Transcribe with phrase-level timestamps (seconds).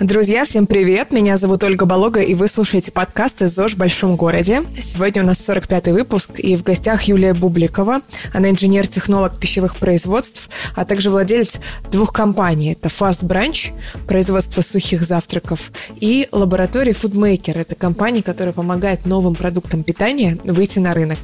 [0.00, 1.12] Друзья, всем привет!
[1.12, 4.64] Меня зовут Ольга Болога, и вы слушаете подкаст из ЗОЖ в большом городе.
[4.80, 8.00] Сегодня у нас 45-й выпуск, и в гостях Юлия Бубликова.
[8.32, 11.60] Она инженер-технолог пищевых производств, а также владелец
[11.92, 12.72] двух компаний.
[12.72, 13.72] Это Fast Branch,
[14.08, 15.70] производство сухих завтраков,
[16.00, 17.56] и лаборатория Foodmaker.
[17.56, 21.18] Это компания, которая помогает новым продуктам питания выйти на рынок.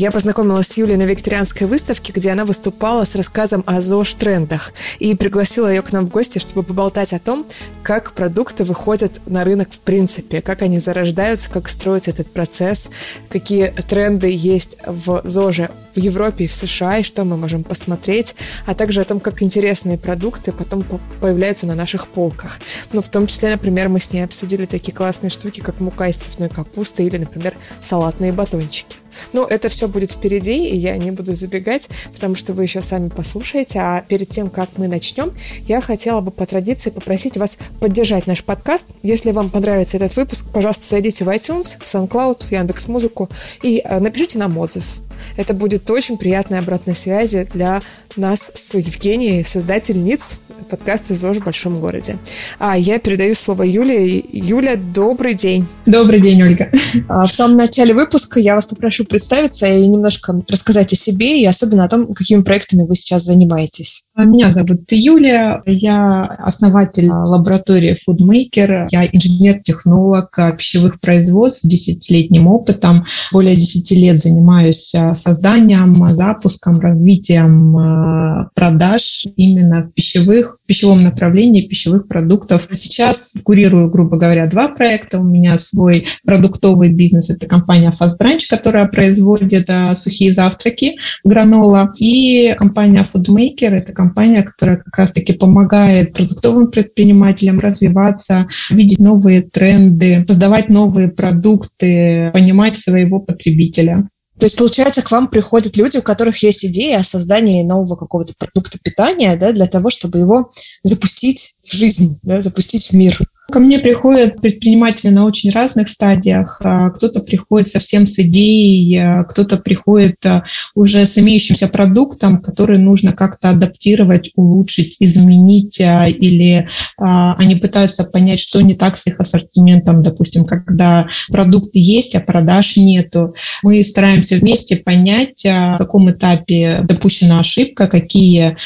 [0.00, 5.14] Я познакомилась с Юлей на викторианской выставке, где она выступала с рассказом о ЗОЖ-трендах и
[5.14, 7.44] пригласила ее к нам в гости, чтобы поболтать о том,
[7.82, 12.88] как продукты выходят на рынок в принципе, как они зарождаются, как строится этот процесс,
[13.28, 18.34] какие тренды есть в ЗОЖе в Европе и в США, и что мы можем посмотреть,
[18.64, 20.82] а также о том, как интересные продукты потом
[21.20, 22.58] появляются на наших полках.
[22.94, 26.16] Ну, в том числе, например, мы с ней обсудили такие классные штуки, как мука из
[26.16, 28.96] цветной капусты или, например, салатные батончики.
[29.32, 33.08] Ну, это все будет впереди, и я не буду забегать, потому что вы еще сами
[33.08, 33.80] послушаете.
[33.80, 35.32] А перед тем, как мы начнем,
[35.66, 38.86] я хотела бы по традиции попросить вас поддержать наш подкаст.
[39.02, 43.28] Если вам понравится этот выпуск, пожалуйста, зайдите в iTunes, в SoundCloud, в Яндекс.Музыку
[43.62, 45.09] и э, напишите нам отзыв.
[45.36, 47.80] Это будет очень приятной обратной связи для
[48.16, 52.18] нас с Евгенией, создательниц подкаста «ЗОЖ в большом городе».
[52.58, 54.22] А я передаю слово Юле.
[54.32, 55.66] Юля, добрый день.
[55.86, 56.70] Добрый день, Ольга.
[57.08, 61.46] А, в самом начале выпуска я вас попрошу представиться и немножко рассказать о себе и
[61.46, 64.06] особенно о том, какими проектами вы сейчас занимаетесь.
[64.20, 73.06] А, меня зовут Юлия, я основатель лаборатории Foodmaker, я инженер-технолог пищевых производств с десятилетним опытом.
[73.32, 82.06] Более 10 лет занимаюсь созданием, запуском, развитием продаж именно в пищевых, в пищевом направлении пищевых
[82.06, 82.68] продуктов.
[82.72, 85.18] Сейчас курирую, грубо говоря, два проекта.
[85.18, 91.92] У меня свой продуктовый бизнес, это компания Fast Branch, которая производит а, сухие завтраки, гранола,
[91.98, 100.24] и компания Foodmaker, это компания, которая как раз-таки помогает продуктовым предпринимателям развиваться, видеть новые тренды,
[100.26, 104.08] создавать новые продукты, понимать своего потребителя.
[104.40, 108.32] То есть, получается, к вам приходят люди, у которых есть идея о создании нового какого-то
[108.38, 110.50] продукта питания, да, для того, чтобы его
[110.82, 113.18] запустить в жизнь, да, запустить в мир.
[113.50, 116.60] Ко мне приходят предприниматели на очень разных стадиях.
[116.62, 120.44] А, кто-то приходит совсем с идеей, а, кто-то приходит а,
[120.74, 128.60] уже с имеющимся продуктом, который нужно как-то адаптировать, улучшить, изменить, или они пытаются понять, что
[128.60, 133.34] не так с их ассортиментом, допустим, когда продукт есть, а продаж нету.
[133.62, 138.56] Мы стараемся вместе понять, в каком этапе допущена ошибка, какие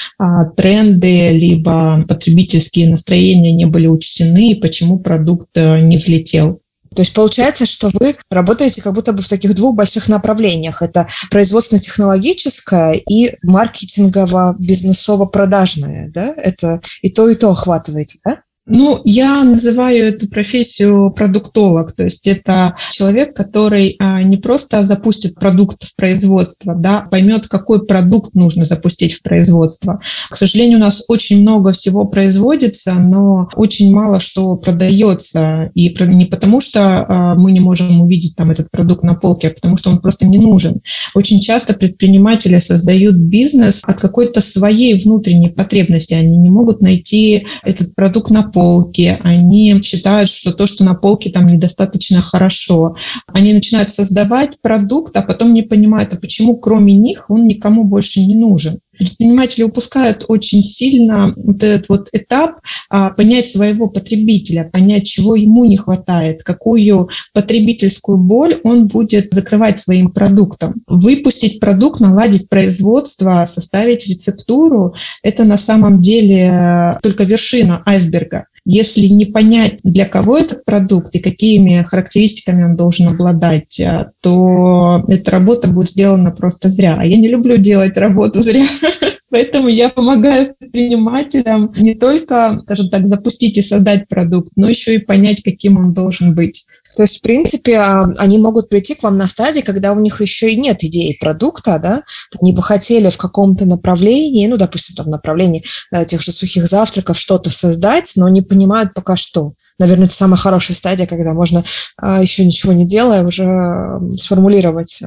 [0.56, 6.60] тренды либо потребительские настроения не были учтены, и почему продукт э, не взлетел.
[6.94, 10.80] То есть получается, что вы работаете как будто бы в таких двух больших направлениях.
[10.80, 16.10] Это производственно-технологическое и маркетингово-бизнесово-продажное.
[16.14, 16.32] Да?
[16.36, 18.43] Это и то, и то охватываете, да?
[18.66, 25.34] Ну, я называю эту профессию продуктолог, то есть это человек, который а, не просто запустит
[25.34, 30.00] продукт в производство, да, поймет, какой продукт нужно запустить в производство.
[30.30, 36.24] К сожалению, у нас очень много всего производится, но очень мало что продается, и не
[36.24, 39.90] потому, что а, мы не можем увидеть там этот продукт на полке, а потому что
[39.90, 40.80] он просто не нужен.
[41.14, 47.94] Очень часто предприниматели создают бизнес от какой-то своей внутренней потребности, они не могут найти этот
[47.94, 52.96] продукт на полке, они считают, что то, что на полке там недостаточно хорошо.
[53.26, 58.20] Они начинают создавать продукт, а потом не понимают, а почему кроме них он никому больше
[58.20, 58.78] не нужен.
[58.98, 65.64] Предприниматели упускают очень сильно вот этот вот этап а, понять своего потребителя, понять, чего ему
[65.64, 70.82] не хватает, какую потребительскую боль он будет закрывать своим продуктом.
[70.86, 78.46] Выпустить продукт, наладить производство, составить рецептуру– это на самом деле только вершина айсберга.
[78.66, 85.04] Если не понять, для кого этот продукт и какими характеристиками он должен обладать, э, то
[85.08, 86.96] эта работа будет сделана просто зря.
[86.98, 88.64] А я не люблю делать работу зря.
[89.30, 94.98] Поэтому я помогаю предпринимателям не только, скажем так, запустить и создать продукт, но еще и
[94.98, 96.66] понять, каким он должен быть.
[96.96, 100.20] То есть, в принципе, а, они могут прийти к вам на стадии, когда у них
[100.20, 102.02] еще и нет идеи продукта, да,
[102.40, 107.18] они бы хотели в каком-то направлении, ну, допустим, там, направлении да, тех же сухих завтраков
[107.18, 109.54] что-то создать, но не понимают пока что.
[109.78, 111.64] Наверное, это самая хорошая стадия, когда можно
[111.96, 115.02] а, еще ничего не делая уже сформулировать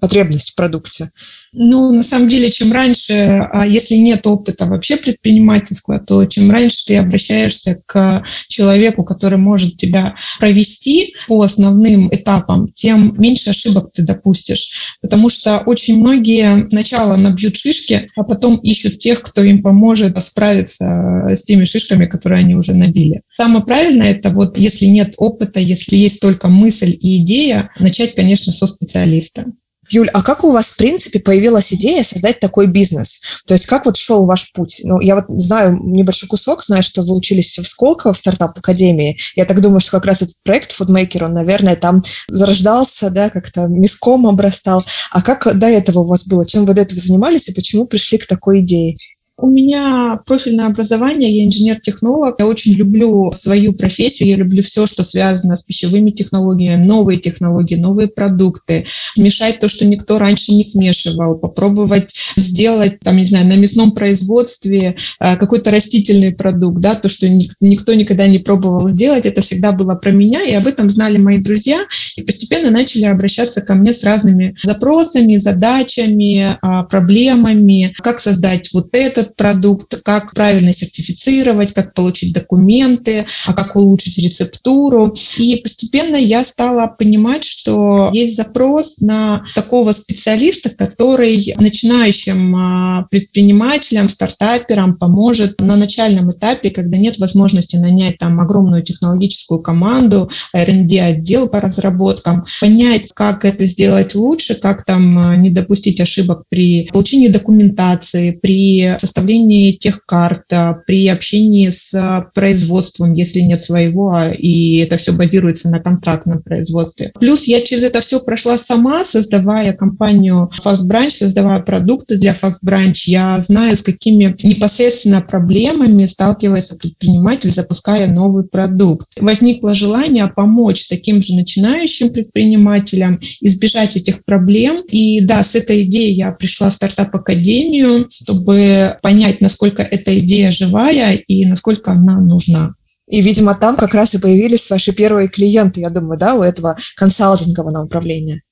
[0.00, 1.10] потребность в продукте.
[1.52, 3.12] Ну, на самом деле, чем раньше,
[3.52, 9.76] а, если нет опыта вообще предпринимательского, то чем раньше ты обращаешься к человеку, который может
[9.76, 14.96] тебя провести по основным этапам, тем меньше ошибок ты допустишь.
[15.00, 21.28] Потому что очень многие сначала набьют шишки, а потом ищут тех, кто им поможет справиться
[21.28, 23.22] с теми шишками, которые они уже набили.
[23.28, 28.52] Самое правильное это вот, если нет опыта, если есть только мысль и идея, начать, конечно,
[28.52, 29.46] со специалиста.
[29.90, 33.20] Юль, а как у вас, в принципе, появилась идея создать такой бизнес?
[33.46, 34.80] То есть как вот шел ваш путь?
[34.84, 39.18] Ну, я вот знаю небольшой кусок, знаю, что вы учились в Сколково, в стартап-академии.
[39.34, 43.66] Я так думаю, что как раз этот проект Foodmaker, он, наверное, там зарождался, да, как-то
[43.66, 44.84] миском обрастал.
[45.10, 46.46] А как до этого у вас было?
[46.46, 48.96] Чем вы до этого занимались и почему пришли к такой идее?
[49.40, 52.34] У меня профильное образование, я инженер-технолог.
[52.40, 57.76] Я очень люблю свою профессию, я люблю все, что связано с пищевыми технологиями, новые технологии,
[57.76, 58.84] новые продукты.
[59.14, 64.96] Смешать то, что никто раньше не смешивал, попробовать сделать, там, не знаю, на мясном производстве
[65.20, 69.94] э, какой-то растительный продукт, да, то, что никто никогда не пробовал сделать, это всегда было
[69.94, 71.78] про меня, и об этом знали мои друзья,
[72.16, 78.88] и постепенно начали обращаться ко мне с разными запросами, задачами, а, проблемами, как создать вот
[78.92, 85.14] этот этот продукт, как правильно сертифицировать, как получить документы, а как улучшить рецептуру.
[85.36, 94.08] И постепенно я стала понимать, что есть запрос на такого специалиста, который начинающим а, предпринимателям,
[94.08, 101.48] стартаперам поможет на начальном этапе, когда нет возможности нанять там огромную технологическую команду, R&D отдел
[101.48, 107.28] по разработкам, понять, как это сделать лучше, как там а, не допустить ошибок при получении
[107.28, 114.12] документации, при составлении составлении тех карт, а, при общении с а, производством, если нет своего,
[114.12, 117.12] а, и это все базируется на контрактном производстве.
[117.18, 122.60] Плюс я через это все прошла сама, создавая компанию Fast Branch, создавая продукты для Fast
[122.64, 122.96] Branch.
[123.06, 129.08] Я знаю, с какими непосредственно проблемами сталкивается предприниматель, запуская новый продукт.
[129.20, 134.82] Возникло желание помочь таким же начинающим предпринимателям избежать этих проблем.
[134.88, 141.14] И да, с этой идеей я пришла в стартап-академию, чтобы понять, насколько эта идея живая
[141.14, 142.74] и насколько она нужна.
[143.06, 146.76] И, видимо, там как раз и появились ваши первые клиенты, я думаю, да, у этого
[146.94, 148.42] консалтингового направления.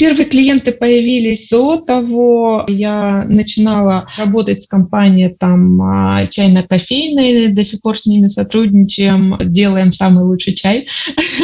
[0.00, 2.64] Первые клиенты появились до того.
[2.68, 9.92] Я начинала работать с компанией там а, чайно-кофейной, до сих пор с ними сотрудничаем, делаем
[9.92, 10.88] самый лучший чай.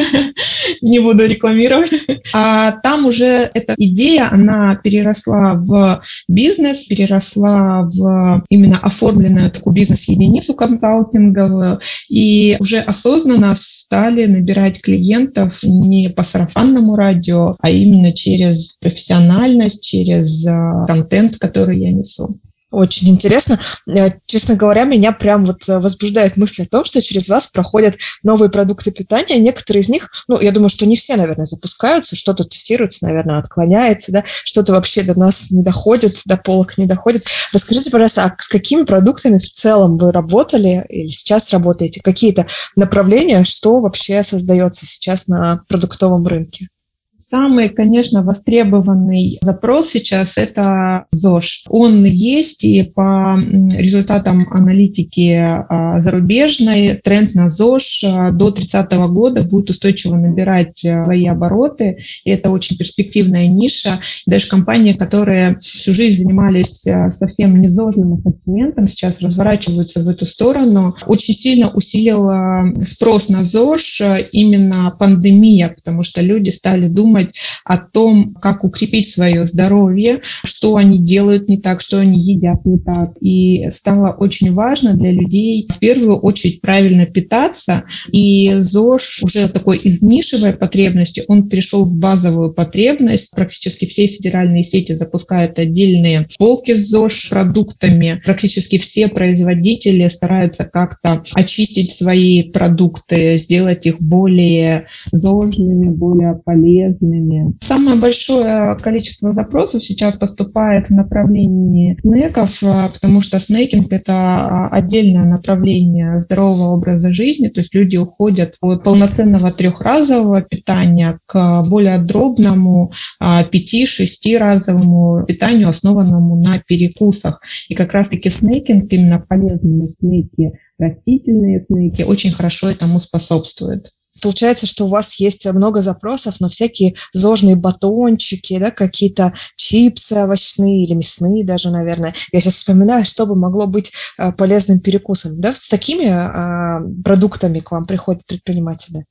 [0.81, 1.93] Не буду рекламировать.
[2.33, 10.55] А там уже эта идея, она переросла в бизнес, переросла в именно оформленную такую бизнес-единицу
[10.55, 18.75] консалтинговую, и уже осознанно стали набирать клиентов не по сарафанному радио, а именно через через
[18.81, 22.39] профессиональность, через а, контент, который я несу.
[22.73, 23.61] Очень интересно.
[23.89, 27.95] Э, честно говоря, меня прям вот э, возбуждает мысль о том, что через вас проходят
[28.25, 29.39] новые продукты питания.
[29.39, 34.11] Некоторые из них, ну, я думаю, что не все, наверное, запускаются, что-то тестируется, наверное, отклоняется,
[34.11, 37.25] да, что-то вообще до нас не доходит, до полок не доходит.
[37.53, 42.01] Расскажите, пожалуйста, а с какими продуктами в целом вы работали или сейчас работаете?
[42.03, 46.69] Какие-то направления, что вообще создается сейчас на продуктовом рынке?
[47.19, 51.65] Самый, конечно, востребованный запрос сейчас– это ЗОЖ.
[51.69, 53.39] Он есть, и по
[53.77, 61.01] результатам аналитики а, зарубежной тренд на ЗОЖ а, до 30 года будет устойчиво набирать а,
[61.01, 61.99] свои обороты.
[62.25, 63.99] И это очень перспективная ниша.
[64.27, 70.95] Даже компании, которые всю жизнь занимались совсем не ЗОЖным ассортиментом, сейчас разворачиваются в эту сторону.
[71.07, 77.35] Очень сильно усилила спрос на ЗОЖ именно пандемия, потому что люди стали думать, думать
[77.65, 82.79] о том, как укрепить свое здоровье, что они делают не так, что они едят не
[82.79, 83.13] так.
[83.21, 87.85] И стало очень важно для людей в первую очередь правильно питаться.
[88.11, 93.33] И ЗОЖ уже такой из нишевой потребности, он перешел в базовую потребность.
[93.35, 98.21] Практически все федеральные сети запускают отдельные полки с ЗОЖ продуктами.
[98.25, 107.57] Практически все производители стараются как-то очистить свои продукты, сделать их более ЗОЖными, более полезными полезными.
[107.61, 112.61] Самое большое количество запросов сейчас поступает в направлении снеков,
[112.93, 118.85] потому что снекинг– это а, отдельное направление здорового образа жизни, то есть люди уходят от
[118.85, 127.43] полноценного трехразового питания к более дробному 5-6 а, разовому питанию, основанному на перекусах.
[127.69, 133.93] И как раз-таки снекинг, именно полезные снеки, растительные снеки, очень хорошо этому способствует.
[134.21, 140.85] Получается, что у вас есть много запросов на всякие зожные батончики, да, какие-то чипсы овощные
[140.85, 142.15] или мясные даже, наверное.
[142.33, 145.41] Я сейчас вспоминаю, что бы могло быть э, полезным перекусом.
[145.41, 149.05] Да, с такими э, продуктами к вам приходят предприниматели?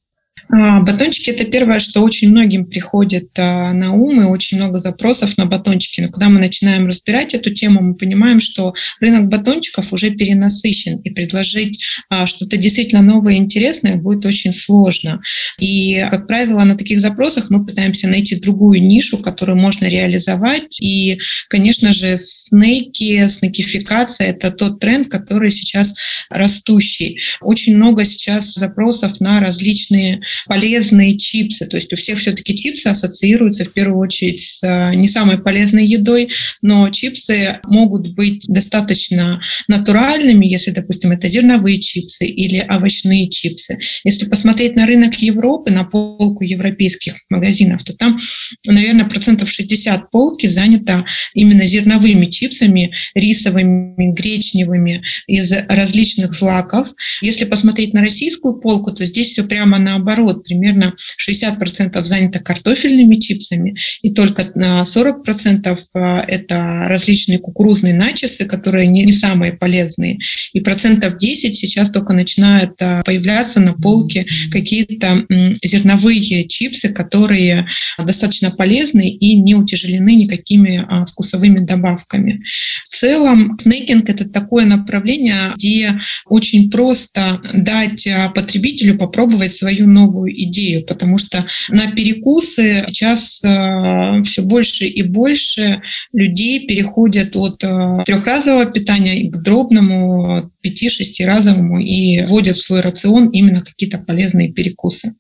[0.49, 5.37] А, батончики– это первое, что очень многим приходит а, на ум, и очень много запросов
[5.37, 6.01] на батончики.
[6.01, 11.09] Но когда мы начинаем разбирать эту тему, мы понимаем, что рынок батончиков уже перенасыщен, и
[11.09, 15.21] предложить а, что-то действительно новое и интересное будет очень сложно.
[15.59, 20.79] И, как правило, на таких запросах мы пытаемся найти другую нишу, которую можно реализовать.
[20.79, 21.17] И,
[21.49, 25.95] конечно же, снейки, снекификация– это тот тренд, который сейчас
[26.29, 27.19] растущий.
[27.41, 31.65] Очень много сейчас запросов на различные полезные чипсы.
[31.65, 35.85] То есть у всех все-таки чипсы ассоциируются в первую очередь с э, не самой полезной
[35.85, 36.29] едой,
[36.61, 43.77] но чипсы могут быть достаточно натуральными, если, допустим, это зерновые чипсы или овощные чипсы.
[44.03, 48.17] Если посмотреть на рынок Европы, на полку европейских магазинов, то там,
[48.65, 56.89] наверное, процентов 60 полки занято именно зерновыми чипсами, рисовыми, гречневыми, из различных злаков.
[57.21, 60.93] Если посмотреть на российскую полку, то здесь все прямо наоборот наоборот, примерно
[61.27, 69.03] 60% занято картофельными чипсами, и только на 40% а, это различные кукурузные начесы, которые не,
[69.03, 70.19] не самые полезные,
[70.53, 75.25] и процентов 10 сейчас только начинают а, появляться на полке какие-то
[75.63, 77.67] зерновые чипсы, которые
[77.97, 82.43] достаточно полезны и не утяжелены никакими а, вкусовыми добавками.
[82.89, 90.33] В целом, снекинг– это такое направление, где очень просто дать потребителю попробовать свою новую новую
[90.43, 95.81] идею, потому что на перекусы сейчас э, все больше и больше
[96.13, 103.61] людей переходят от э, трехразового питания к дробному пяти-шестиразовому и вводят в свой рацион именно
[103.61, 105.15] какие-то полезные перекусы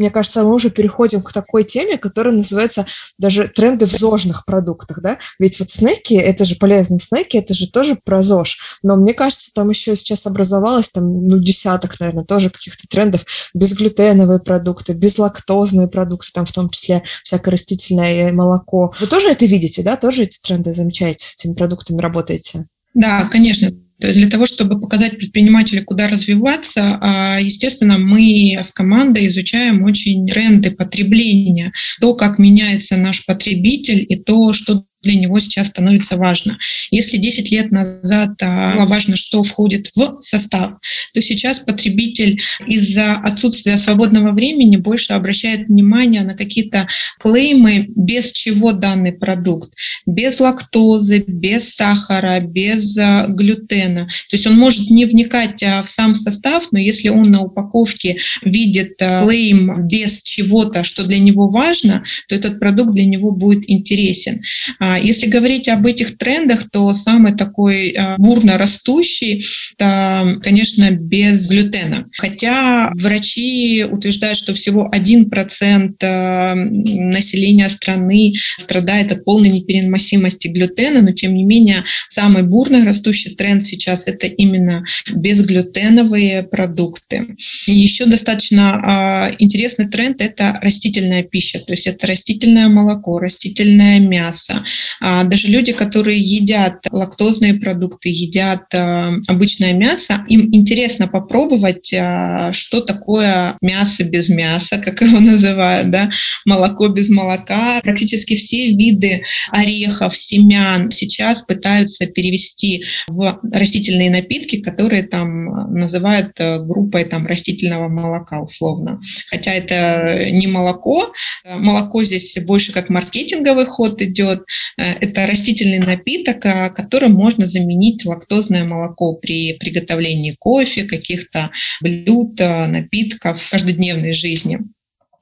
[0.00, 2.86] мне кажется, мы уже переходим к такой теме, которая называется
[3.18, 5.18] даже тренды в зожных продуктах, да?
[5.38, 8.80] Ведь вот снеки, это же полезные снеки, это же тоже про ЗОЖ.
[8.82, 13.24] Но мне кажется, там еще сейчас образовалось там, ну, десяток, наверное, тоже каких-то трендов.
[13.54, 18.94] Безглютеновые продукты, безлактозные продукты, там в том числе всякое растительное молоко.
[19.00, 19.96] Вы тоже это видите, да?
[19.96, 22.66] Тоже эти тренды замечаете, с этими продуктами работаете?
[22.94, 23.72] Да, конечно.
[24.00, 29.82] То есть для того, чтобы показать предпринимателю, куда развиваться, а, естественно, мы с командой изучаем
[29.84, 36.16] очень тренды потребления, то, как меняется наш потребитель и то, что для него сейчас становится
[36.16, 36.58] важно.
[36.90, 40.74] Если 10 лет назад а, было важно, что входит в состав,
[41.14, 46.88] то сейчас потребитель из-за отсутствия свободного времени больше обращает внимание на какие-то
[47.18, 49.72] клеймы, без чего данный продукт,
[50.06, 54.04] без лактозы, без сахара, без а, глютена.
[54.04, 58.18] То есть он может не вникать а, в сам состав, но если он на упаковке
[58.42, 64.42] видит клейм без чего-то, что для него важно, то этот продукт для него будет интересен.
[64.90, 69.44] А если говорить об этих трендах, то самый такой а, бурно растущий,
[69.78, 72.06] это, конечно, без глютена.
[72.16, 81.12] Хотя врачи утверждают, что всего 1% а, населения страны страдает от полной непереносимости глютена, но
[81.12, 87.36] тем не менее самый бурно растущий тренд сейчас это именно безглютеновые продукты.
[87.66, 94.64] Еще достаточно интересный тренд это растительная пища, то есть это растительное молоко, растительное мясо,
[95.00, 102.80] даже люди, которые едят лактозные продукты, едят а, обычное мясо, им интересно попробовать, а, что
[102.80, 106.10] такое мясо без мяса, как его называют, да,
[106.44, 107.80] молоко без молока.
[107.82, 117.04] Практически все виды орехов, семян сейчас пытаются перевести в растительные напитки, которые там называют группой
[117.04, 119.00] там растительного молока условно.
[119.28, 121.12] Хотя это не молоко,
[121.44, 128.04] молоко здесь больше как маркетинговый ход идет, Э, это растительный напиток, э, которым можно заменить
[128.04, 131.50] лактозное молоко при приготовлении кофе, каких-то
[131.80, 134.60] блюд, э, напитков в каждодневной жизни.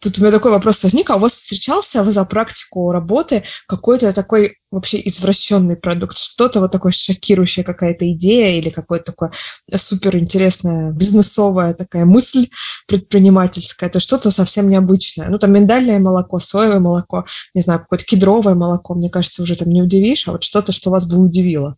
[0.00, 4.12] Тут у меня такой вопрос возник, а у вас встречался вы за практику работы какой-то
[4.12, 9.32] такой вообще извращенный продукт, что-то вот такое шокирующая какая-то идея или какое-то такое
[9.74, 12.48] суперинтересная бизнесовая такая мысль
[12.86, 15.28] предпринимательская, это что-то совсем необычное.
[15.30, 17.24] Ну, там миндальное молоко, соевое молоко,
[17.54, 20.90] не знаю, какое-то кедровое молоко, мне кажется, уже там не удивишь, а вот что-то, что
[20.90, 21.76] вас бы удивило.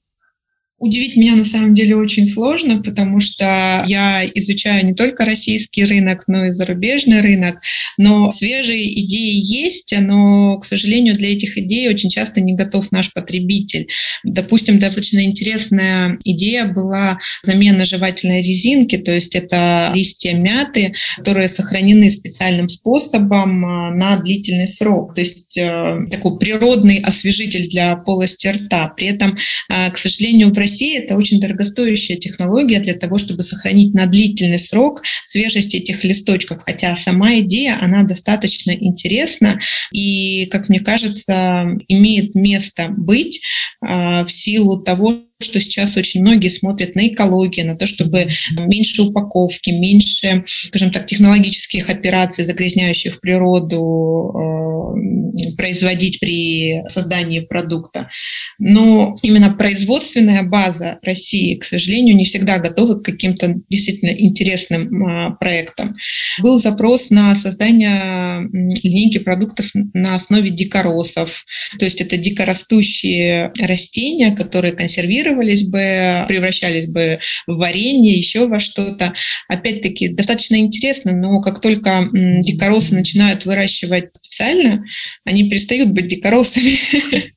[0.80, 6.24] Удивить меня на самом деле очень сложно, потому что я изучаю не только российский рынок,
[6.26, 7.60] но и зарубежный рынок.
[7.98, 13.12] Но свежие идеи есть, но, к сожалению, для этих идей очень часто не готов наш
[13.12, 13.88] потребитель.
[14.24, 22.08] Допустим, достаточно интересная идея была замена жевательной резинки, то есть это листья мяты, которые сохранены
[22.08, 25.14] специальным способом а, на длительный срок.
[25.14, 28.88] То есть э, такой природный освежитель для полости рта.
[28.96, 29.36] При этом,
[29.68, 34.06] а, к сожалению, в России России это очень дорогостоящая технология для того, чтобы сохранить на
[34.06, 36.62] длительный срок свежесть этих листочков.
[36.64, 39.58] Хотя сама идея, она достаточно интересна
[39.92, 43.40] и, как мне кажется, имеет место быть
[43.82, 43.86] э,
[44.24, 48.28] в силу того, что сейчас очень многие смотрят на экологию, на то, чтобы
[48.58, 58.10] меньше упаковки, меньше, скажем так, технологических операций, загрязняющих природу, э, производить при создании продукта.
[58.58, 65.36] Но именно производственная база России, к сожалению, не всегда готова к каким-то действительно интересным э,
[65.40, 65.96] проектам.
[66.40, 71.44] Был запрос на создание линейки продуктов на основе дикоросов,
[71.78, 78.60] то есть это дикорастущие растения, которые консервируют консервировались бы, превращались бы в варенье, еще во
[78.60, 79.14] что-то.
[79.48, 84.84] Опять-таки, достаточно интересно, но как только дикоросы начинают выращивать специально,
[85.24, 86.78] они перестают быть дикоросами.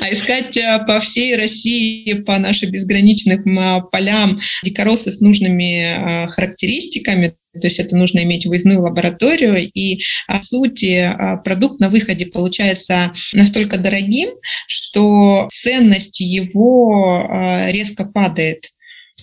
[0.00, 6.26] А искать э, по всей России, по нашим безграничным а, полям дикоросы с нужными а,
[6.26, 11.10] характеристиками, то есть это нужно иметь выездную лабораторию, и по сути
[11.44, 14.30] продукт на выходе получается настолько дорогим,
[14.66, 17.28] что ценность его
[17.68, 18.70] резко падает.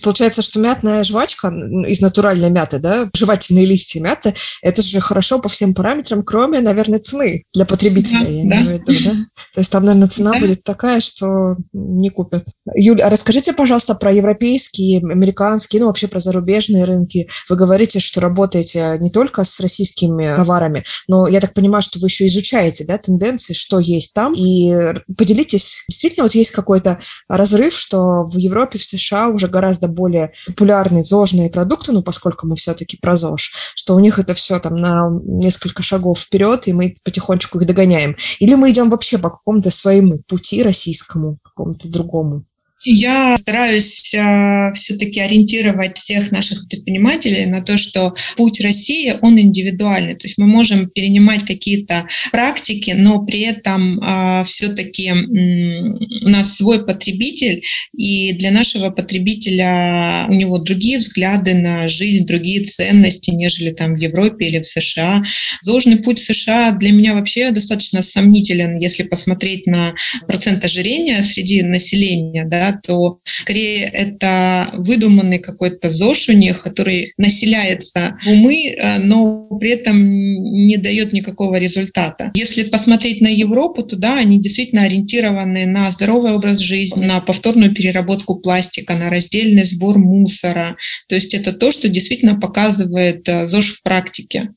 [0.02, 1.48] Получается, что мятная жвачка
[1.86, 6.98] из натуральной мяты, да, жевательные листья мяты, это же хорошо по всем параметрам, кроме, наверное,
[6.98, 8.56] цены для потребителя, да, я да.
[8.56, 9.10] имею в виду, да?
[9.54, 10.40] То есть там, наверное, цена да.
[10.40, 12.46] будет такая, что не купят.
[12.74, 17.28] Юля, а расскажите, пожалуйста, про европейские, американские, ну, вообще про зарубежные рынки.
[17.48, 22.06] Вы говорите, что работаете не только с российскими товарами, но я так понимаю, что вы
[22.06, 28.24] еще изучаете, да, тенденции, что есть там, и поделитесь, действительно, вот есть какой-то разрыв, что
[28.24, 33.16] в Европе, в США уже гораздо более популярные зожные продукты, ну, поскольку мы все-таки про
[33.16, 37.66] ЗОЖ, что у них это все там на несколько шагов вперед, и мы потихонечку их
[37.66, 38.16] догоняем.
[38.38, 42.44] Или мы идем вообще по какому-то своему пути российскому, какому-то другому?
[42.82, 50.14] Я стараюсь э, все-таки ориентировать всех наших предпринимателей на то, что путь России, он индивидуальный.
[50.14, 56.56] То есть мы можем перенимать какие-то практики, но при этом э, все-таки э, у нас
[56.56, 57.62] свой потребитель,
[57.94, 63.98] и для нашего потребителя у него другие взгляды на жизнь, другие ценности, нежели там в
[63.98, 65.22] Европе или в США.
[65.60, 69.94] Зожный путь США для меня вообще достаточно сомнителен, если посмотреть на
[70.26, 78.16] процент ожирения среди населения, да, то скорее это выдуманный какой-то ЗОЖ у них, который населяется
[78.24, 82.30] в умы, э, но при этом не дает никакого результата.
[82.34, 87.74] Если посмотреть на Европу, то да, они действительно ориентированы на здоровый образ жизни, на повторную
[87.74, 90.76] переработку пластика, на раздельный сбор мусора.
[91.08, 94.50] То есть это то, что действительно показывает э, ЗОЖ в практике.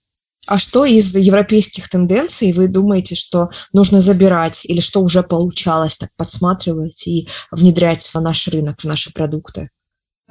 [0.46, 6.10] А что из европейских тенденций вы думаете, что нужно забирать или что уже получалось так
[6.18, 9.70] подсматривать и внедрять в наш рынок, в наши продукты?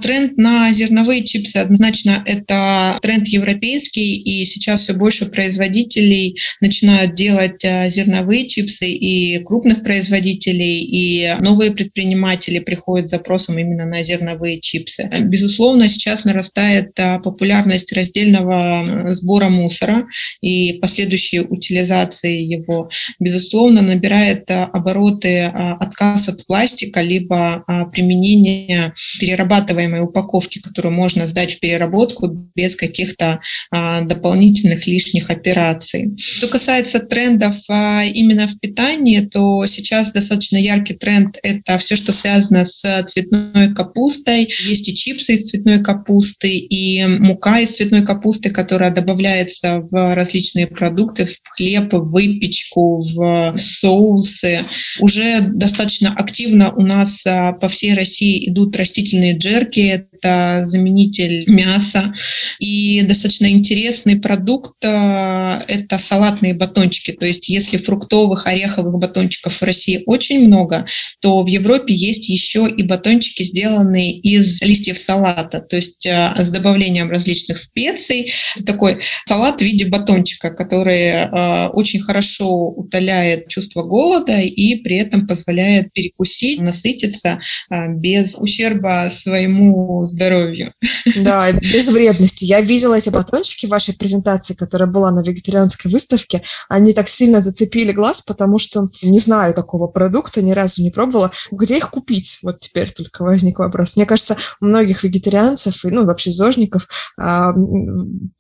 [0.03, 7.65] Тренд на зерновые чипсы однозначно это тренд европейский, и сейчас все больше производителей начинают делать
[7.65, 14.61] э, зерновые чипсы, и крупных производителей, и новые предприниматели приходят с запросом именно на зерновые
[14.61, 15.09] чипсы.
[15.21, 20.07] Безусловно, сейчас нарастает э, популярность раздельного сбора мусора
[20.41, 22.91] и последующей утилизации его.
[23.21, 31.55] Безусловно, набирает э, обороты отказ от пластика, либо применение перерабатываемого перерабатываемой упаковки, которую можно сдать
[31.55, 36.15] в переработку без каких-то а, дополнительных лишних операций.
[36.19, 42.13] Что касается трендов а, именно в питании, то сейчас достаточно яркий тренд– это все, что
[42.13, 44.49] связано с цветной капустой.
[44.67, 50.67] Есть и чипсы из цветной капусты, и мука из цветной капусты, которая добавляется в различные
[50.67, 54.65] продукты, в хлеб, в выпечку, в соусы.
[55.01, 62.15] Уже достаточно активно у нас а, по всей России идут растительные джерки, это заменитель мяса.
[62.59, 67.13] И достаточно интересный продукт– это салатные батончики.
[67.13, 70.87] То есть если фруктовых, ореховых батончиков в России очень много,
[71.21, 77.11] то в Европе есть еще и батончики, сделанные из листьев салата, то есть с добавлением
[77.11, 78.33] различных специй.
[78.67, 81.29] Такой салат в виде батончика, который
[81.71, 87.41] очень хорошо утоляет чувство голода и при этом позволяет перекусить, насытиться
[87.71, 89.62] без ущерба своему
[90.05, 90.75] здоровью.
[91.17, 92.45] Да, без вредности.
[92.45, 96.43] Я видела эти батончики в вашей презентации, которая была на вегетарианской выставке.
[96.69, 101.33] Они так сильно зацепили глаз, потому что не знаю такого продукта, ни разу не пробовала.
[101.51, 102.39] Где их купить?
[102.43, 103.97] Вот теперь только возник вопрос.
[103.97, 107.53] Мне кажется, у многих вегетарианцев и ну, вообще зожников а,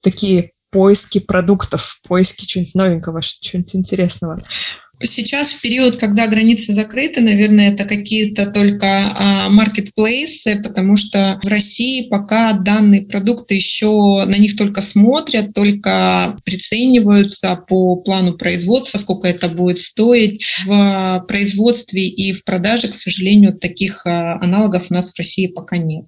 [0.02, 4.38] такие поиски продуктов, поиски чего-нибудь новенького, чего-нибудь интересного.
[5.04, 12.08] Сейчас, в период, когда границы закрыты, наверное, это какие-то только маркетплейсы, потому что в России
[12.08, 19.48] пока данные продукты еще на них только смотрят, только прицениваются по плану производства, сколько это
[19.48, 20.44] будет стоить.
[20.66, 25.78] В производстве и в продаже, к сожалению, таких а, аналогов у нас в России пока
[25.78, 26.04] нет.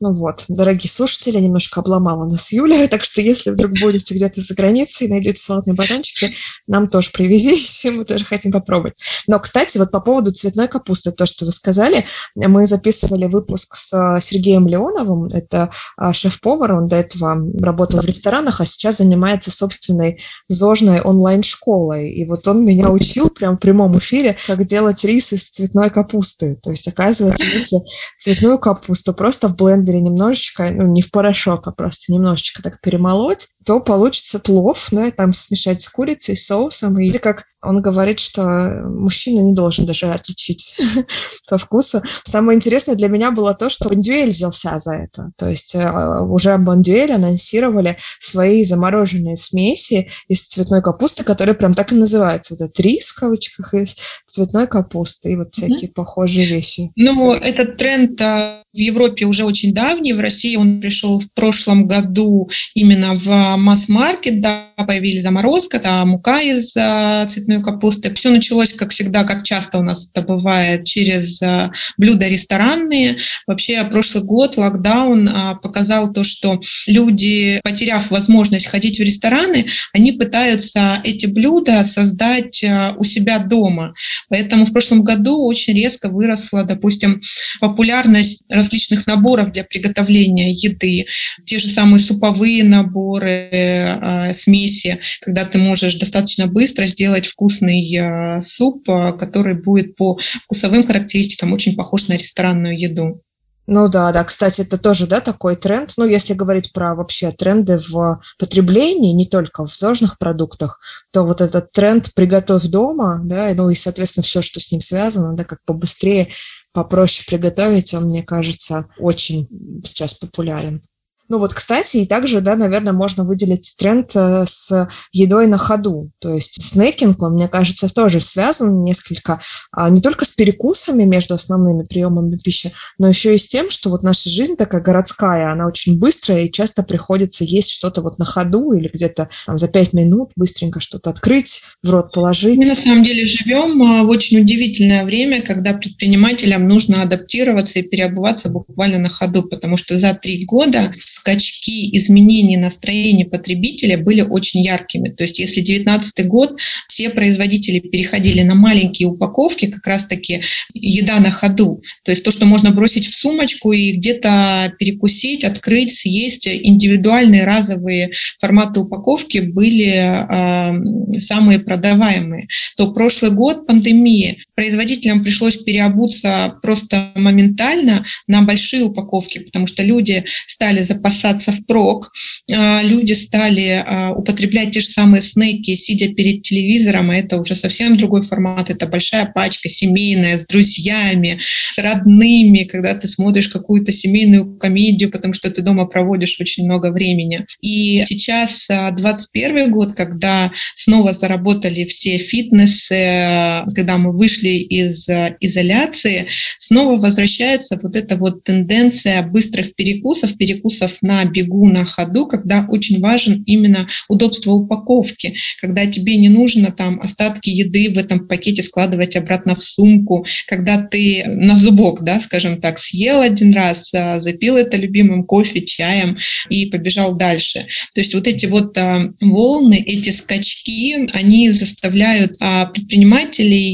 [0.00, 4.54] Ну вот, дорогие слушатели, немножко обломала нас Юля, так что если вдруг будете где-то за
[4.54, 6.34] границей и найдете салатные батончики,
[6.68, 8.94] нам тоже привезите, мы тоже хотим попробовать.
[9.26, 12.06] Но, кстати, вот по поводу цветной капусты, то, что вы сказали,
[12.36, 18.04] мы записывали выпуск с э, Сергеем Леоновым, это э, шеф-повар, он до этого работал в
[18.04, 22.10] ресторанах, а сейчас занимается собственной зожной онлайн-школой.
[22.10, 26.56] И вот он меня учил прям в прямом эфире, как делать рис из цветной капусты.
[26.62, 27.78] То есть, оказывается, если
[28.16, 32.80] цветную капусту просто в бленд блендере немножечко, ну, не в порошок, а просто немножечко так
[32.80, 36.98] перемолоть, то получится плов, да, там смешать с курицей, соусом.
[37.00, 38.42] И как он говорит, что
[38.84, 40.80] мужчина не должен даже отличить
[41.48, 42.00] по вкусу.
[42.24, 45.32] Самое интересное для меня было то, что Бондюэль взялся за это.
[45.36, 51.92] То есть э, уже Бондюэль анонсировали свои замороженные смеси из цветной капусты, которые прям так
[51.92, 52.54] и называются.
[52.54, 55.94] Вот это рис, в кавычках, из цветной капусты и вот всякие mm-hmm.
[55.94, 56.92] похожие вещи.
[56.94, 60.12] Ну, этот тренд а, в Европе уже очень давний.
[60.12, 66.40] В России он пришел в прошлом году именно в масс-маркет, да, появились заморозка, да, мука
[66.40, 68.14] из а, цветной капусты.
[68.14, 73.18] Все началось, как всегда, как часто у нас это бывает, через а, блюда ресторанные.
[73.46, 80.12] Вообще, прошлый год локдаун а, показал то, что люди, потеряв возможность ходить в рестораны, они
[80.12, 83.94] пытаются эти блюда создать а, у себя дома.
[84.28, 87.20] Поэтому в прошлом году очень резко выросла, допустим,
[87.60, 91.06] популярность различных наборов для приготовления еды.
[91.44, 98.42] Те же самые суповые наборы, Э, смеси, когда ты можешь достаточно быстро сделать вкусный э,
[98.42, 103.22] суп, э, который будет по вкусовым характеристикам очень похож на ресторанную еду.
[103.70, 105.92] Ну да, да, кстати, это тоже, да, такой тренд.
[105.98, 110.80] Ну, если говорить про вообще тренды в потреблении, не только в зожных продуктах,
[111.12, 115.36] то вот этот тренд «приготовь дома», да, ну и, соответственно, все, что с ним связано,
[115.36, 116.28] да, как побыстрее,
[116.72, 119.48] попроще приготовить, он, мне кажется, очень
[119.84, 120.82] сейчас популярен.
[121.28, 126.10] Ну вот, кстати, и также, да, наверное, можно выделить тренд э, с едой на ходу.
[126.20, 131.34] То есть снекинг, он, мне кажется, тоже связан несколько а, не только с перекусами между
[131.34, 135.66] основными приемами пищи, но еще и с тем, что вот наша жизнь такая городская, она
[135.66, 139.92] очень быстрая, и часто приходится есть что-то вот на ходу или где-то там, за пять
[139.92, 142.56] минут быстренько что-то открыть, в рот положить.
[142.56, 147.82] Мы на самом деле живем а, в очень удивительное время, когда предпринимателям нужно адаптироваться и
[147.82, 154.60] переобуваться буквально на ходу, потому что за три года скачки изменений настроения потребителя были очень
[154.60, 155.10] яркими.
[155.10, 160.42] То есть если 2019 год все производители переходили на маленькие упаковки, как раз-таки
[160.74, 165.92] еда на ходу, то есть то, что можно бросить в сумочку и где-то перекусить, открыть,
[165.92, 175.56] съесть, индивидуальные разовые форматы упаковки были э, самые продаваемые, то прошлый год пандемии производителям пришлось
[175.56, 182.10] переобуться просто моментально на большие упаковки, потому что люди стали запасаться впрок.
[182.52, 187.54] А, люди стали а, употреблять те же самые снеки, сидя перед телевизором, а это уже
[187.54, 188.68] совсем другой формат.
[188.68, 191.40] Это большая пачка семейная, с друзьями,
[191.70, 196.90] с родными, когда ты смотришь какую-то семейную комедию, потому что ты дома проводишь очень много
[196.90, 197.46] времени.
[197.60, 205.08] И сейчас 21 а, год, когда снова заработали все фитнесы, когда мы вышли из
[205.40, 212.66] изоляции, снова возвращается вот эта вот тенденция быстрых перекусов, перекусов на бегу, на ходу, когда
[212.68, 218.62] очень важен именно удобство упаковки, когда тебе не нужно там остатки еды в этом пакете
[218.62, 224.20] складывать обратно в сумку, когда ты на зубок, да, скажем так, съел один раз, а,
[224.20, 227.66] запил это любимым кофе, чаем и побежал дальше.
[227.94, 233.68] То есть вот эти вот а, волны, эти скачки, они заставляют а, предпринимателей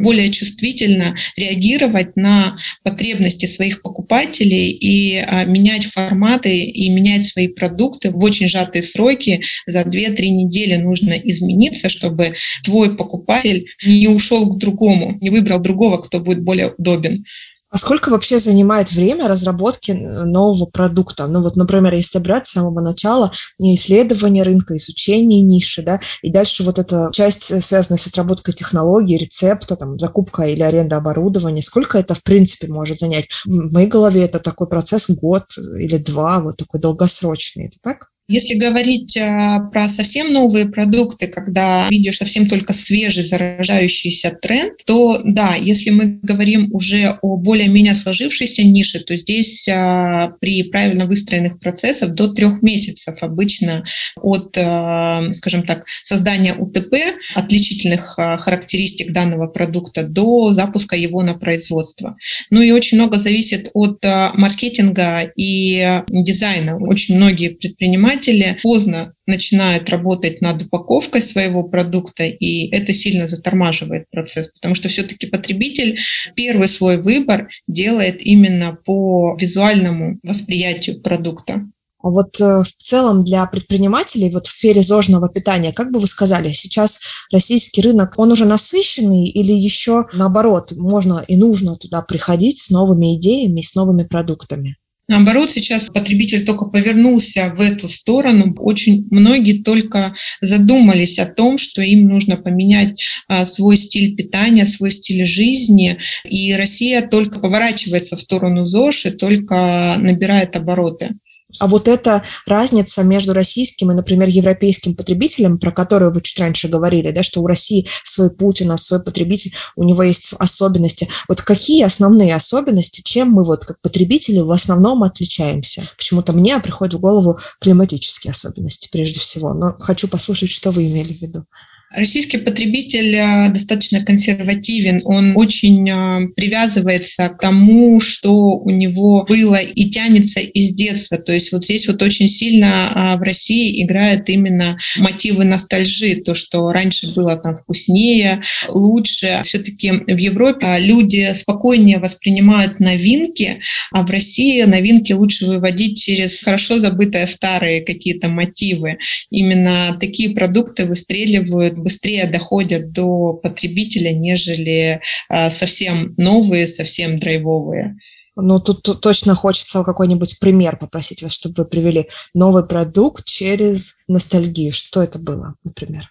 [0.00, 8.22] более чувствительно реагировать на потребности своих покупателей и менять форматы и менять свои продукты в
[8.24, 9.42] очень сжатые сроки.
[9.66, 15.98] За 2-3 недели нужно измениться, чтобы твой покупатель не ушел к другому, не выбрал другого,
[15.98, 17.24] кто будет более удобен.
[17.72, 21.26] А сколько вообще занимает время разработки нового продукта?
[21.26, 26.64] Ну вот, например, если брать с самого начала исследование рынка, изучение ниши, да, и дальше
[26.64, 31.96] вот эта часть, э, связанная с разработкой технологий, рецепта, там, закупка или аренда оборудования, сколько
[31.96, 33.28] это, в принципе, может занять?
[33.46, 35.44] В моей голове это такой процесс год
[35.78, 37.68] или два, вот такой долгосрочный.
[37.68, 38.11] Это так?
[38.28, 45.20] Если говорить а, про совсем новые продукты, когда видишь совсем только свежий заражающийся тренд, то
[45.24, 51.58] да, если мы говорим уже о более-менее сложившейся нише, то здесь а, при правильно выстроенных
[51.58, 53.84] процессах до трех месяцев обычно
[54.16, 56.94] от, а, скажем так, создания УТП,
[57.34, 62.16] отличительных характеристик данного продукта, до запуска его на производство.
[62.50, 64.04] Ну и очень много зависит от
[64.34, 66.78] маркетинга и дизайна.
[66.78, 74.08] Очень многие предприниматели предприниматели поздно начинают работать над упаковкой своего продукта, и это сильно затормаживает
[74.10, 75.98] процесс, потому что все-таки потребитель
[76.34, 81.62] первый свой выбор делает именно по визуальному восприятию продукта.
[82.04, 86.08] А вот э, в целом для предпринимателей вот в сфере зожного питания, как бы вы
[86.08, 92.58] сказали, сейчас российский рынок, он уже насыщенный или еще наоборот, можно и нужно туда приходить
[92.58, 94.76] с новыми идеями, с новыми продуктами?
[95.08, 98.54] Наоборот, сейчас потребитель только повернулся в эту сторону.
[98.58, 104.92] Очень многие только задумались о том, что им нужно поменять а, свой стиль питания, свой
[104.92, 105.98] стиль жизни.
[106.24, 111.10] И Россия только поворачивается в сторону ЗОЖ и только набирает обороты.
[111.58, 116.68] А вот эта разница между российским и, например, европейским потребителем, про которую вы чуть раньше
[116.68, 121.08] говорили, да, что у России свой путь, у нас свой потребитель, у него есть особенности.
[121.28, 125.84] Вот какие основные особенности, чем мы вот как потребители в основном отличаемся?
[125.96, 131.12] Почему-то мне приходят в голову климатические особенности прежде всего, но хочу послушать, что вы имели
[131.12, 131.46] в виду.
[131.94, 139.56] Российский потребитель э, достаточно консервативен, он очень э, привязывается к тому, что у него было
[139.56, 141.18] и тянется из детства.
[141.18, 146.34] То есть вот здесь вот очень сильно а, в России играют именно мотивы ностальжи, то,
[146.34, 149.40] что раньше было там вкуснее, лучше.
[149.44, 153.60] Все-таки в Европе а, люди спокойнее воспринимают новинки,
[153.92, 158.98] а в России новинки лучше выводить через хорошо забытые старые какие-то мотивы.
[159.30, 167.96] Именно такие продукты выстреливают быстрее доходят до потребителя, нежели а, совсем новые, совсем драйвовые.
[168.34, 174.72] Ну, тут, точно хочется какой-нибудь пример попросить вас, чтобы вы привели новый продукт через ностальгию.
[174.72, 176.08] Что это было, например?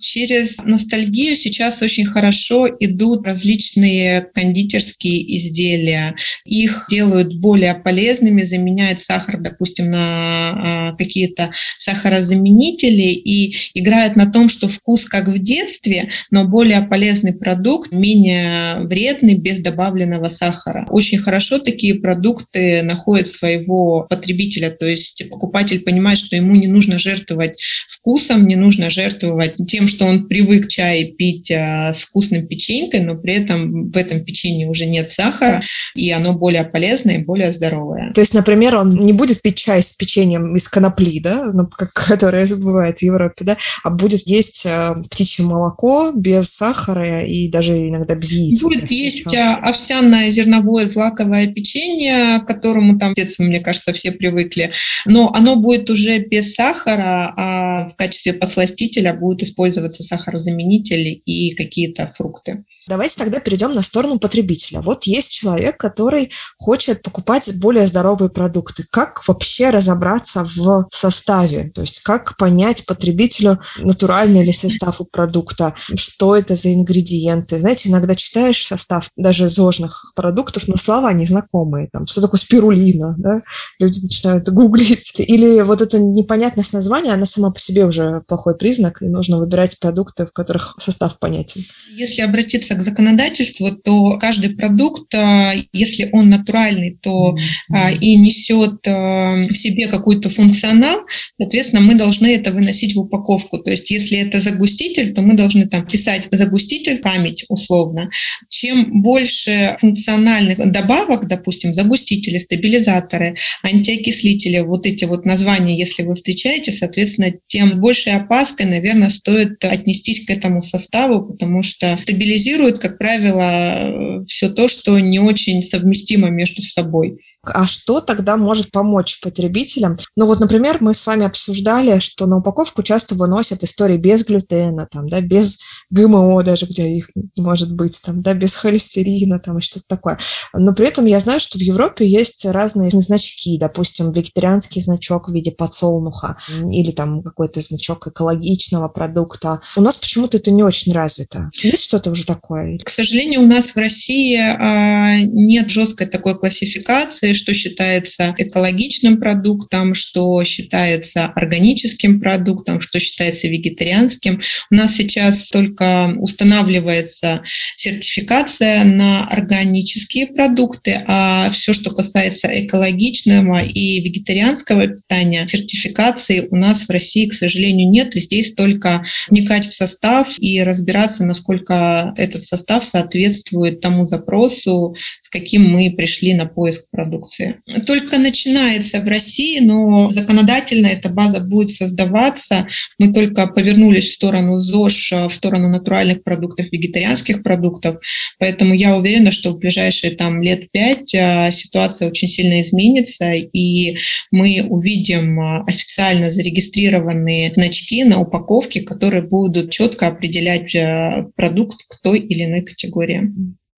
[0.00, 6.14] Через ностальгию сейчас очень хорошо идут различные кондитерские изделия.
[6.46, 14.48] Их делают более полезными, заменяют сахар, допустим, на а, какие-то сахарозаменители и играют на том,
[14.48, 20.86] что вкус как в детстве, но более полезный продукт, менее вредный, без добавленного сахара.
[20.88, 26.98] Очень хорошо такие продукты находят своего потребителя, то есть покупатель понимает, что ему не нужно
[26.98, 33.00] жертвовать вкусом, не нужно жертвовать тем, что он привык чай пить а, с вкусным печенькой,
[33.00, 35.62] но при этом в этом печенье уже нет сахара,
[35.94, 38.12] и оно более полезное и более здоровое.
[38.14, 42.46] То есть, например, он не будет пить чай с печеньем из конопли, да, ну, которое
[42.56, 48.14] бывает в Европе, да, а будет есть а, птичье молоко без сахара и даже иногда
[48.14, 48.62] без яиц.
[48.62, 54.12] Будет есть а, овсяное зерновое злаковое печенье, к которому там с детства, мне кажется, все
[54.12, 54.70] привыкли,
[55.04, 61.54] но оно будет уже без сахара, а в качестве подсластителя будет использоваться использоваться сахарозаменители и
[61.54, 62.64] какие-то фрукты.
[62.88, 64.80] Давайте тогда перейдем на сторону потребителя.
[64.80, 68.84] Вот есть человек, который хочет покупать более здоровые продукты.
[68.90, 71.70] Как вообще разобраться в составе?
[71.74, 77.58] То есть как понять потребителю, натуральный ли состав у продукта, что это за ингредиенты?
[77.58, 81.88] Знаете, иногда читаешь состав даже зожных продуктов, но слова незнакомые.
[81.92, 83.14] Там, что такое спирулина?
[83.18, 83.42] Да?
[83.78, 85.14] Люди начинают гуглить.
[85.18, 89.69] Или вот эта непонятность названия, она сама по себе уже плохой признак, и нужно выбирать
[89.70, 91.62] выбирать продукты, в которых состав понятен?
[91.90, 97.36] Если обратиться к законодательству, то каждый продукт, а, если он натуральный, то
[97.72, 97.98] mm-hmm.
[98.00, 101.00] и несет в себе какой-то функционал,
[101.38, 103.58] соответственно, мы должны это выносить в упаковку.
[103.58, 108.10] То есть, если это загуститель, то мы должны там писать загуститель, камедь условно.
[108.48, 116.72] Чем больше функциональных добавок, допустим, загустители, стабилизаторы, антиокислители, вот эти вот названия, если вы встречаете,
[116.72, 122.98] соответственно, тем с большей опаской, наверное, стоит отнестись к этому составу, потому что стабилизирует, как
[122.98, 127.18] правило, все то, что не очень совместимо между собой.
[127.42, 129.96] А что тогда может помочь потребителям?
[130.14, 134.86] Ну вот, например, мы с вами обсуждали, что на упаковку часто выносят истории без глютена,
[134.90, 135.58] там, да, без
[135.90, 140.18] ГМО даже, где их может быть, там, да, без холестерина, там, и что-то такое.
[140.52, 145.32] Но при этом я знаю, что в Европе есть разные значки, допустим, вегетарианский значок в
[145.32, 146.36] виде подсолнуха
[146.70, 149.39] или там какой-то значок экологичного продукта.
[149.76, 151.50] У нас почему-то это не очень развито.
[151.62, 152.78] Есть что-то уже такое?
[152.78, 159.94] К сожалению, у нас в России а, нет жесткой такой классификации, что считается экологичным продуктом,
[159.94, 164.40] что считается органическим продуктом, что считается вегетарианским.
[164.70, 167.42] У нас сейчас только устанавливается
[167.76, 176.84] сертификация на органические продукты, а все, что касается экологичного и вегетарианского питания, сертификации у нас
[176.84, 178.16] в России, к сожалению, нет.
[178.16, 185.28] И здесь только вникать в состав и разбираться, насколько этот состав соответствует тому запросу, с
[185.28, 187.56] каким мы пришли на поиск продукции.
[187.86, 192.66] Только начинается в России, но законодательно эта база будет создаваться.
[192.98, 197.98] Мы только повернулись в сторону ЗОЖ, в сторону натуральных продуктов, вегетарианских продуктов.
[198.38, 203.96] Поэтому я уверена, что в ближайшие там, лет пять а, ситуация очень сильно изменится, и
[204.30, 212.00] мы увидим а, официально зарегистрированные значки на упаковке, которые будут четко определять а, продукт к
[212.02, 213.32] той или иной категории.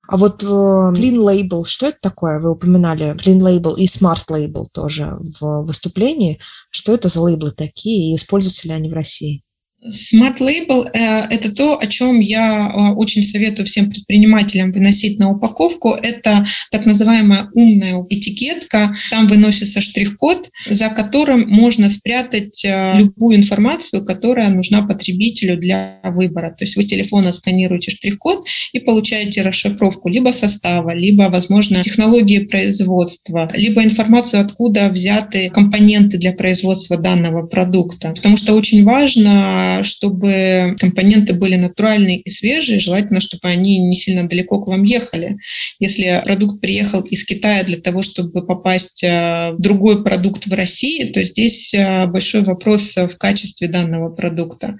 [0.09, 2.41] А вот э, Clean Label, что это такое?
[2.41, 6.39] Вы упоминали Clean Label и Smart Label тоже в выступлении.
[6.71, 9.43] Что это за лейблы такие и используются ли они в России?
[9.85, 15.31] Smart Label э,– это то, о чем я э, очень советую всем предпринимателям выносить на
[15.31, 15.95] упаковку.
[15.95, 18.95] Это так называемая умная этикетка.
[19.11, 26.51] Там выносится штрих-код, за которым можно спрятать э, любую информацию, которая нужна потребителю для выбора.
[26.51, 32.39] То есть вы с телефона сканируете штрих-код и получаете расшифровку либо состава, либо, возможно, технологии
[32.39, 38.13] производства, либо информацию, откуда взяты компоненты для производства данного продукта.
[38.15, 44.29] Потому что очень важно чтобы компоненты были натуральные и свежие, желательно, чтобы они не сильно
[44.29, 45.39] далеко к вам ехали.
[45.79, 51.05] Если продукт приехал из Китая для того, чтобы попасть э, в другой продукт в России,
[51.13, 54.77] то здесь э, большой вопрос в качестве данного продукта.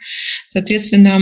[0.49, 1.19] Соответственно,